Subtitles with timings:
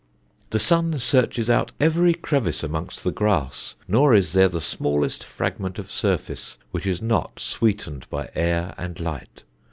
[0.49, 5.77] "The sun searches out every crevice amongst the grass, nor is there the smallest fragment
[5.77, 9.43] of surface which is not sweetened by air and light.